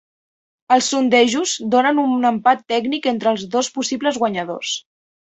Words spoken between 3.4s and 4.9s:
dos possibles guanyadors